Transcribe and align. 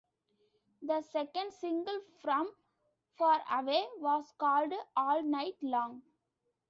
The 0.81 1.03
second 1.03 1.53
single 1.53 1.99
from 2.23 2.51
"Far 3.19 3.39
Away", 3.51 3.85
was 3.99 4.33
called 4.39 4.73
"All 4.97 5.21
Night 5.21 5.57
Long". 5.61 6.01